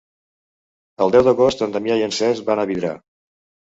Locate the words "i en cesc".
2.01-2.49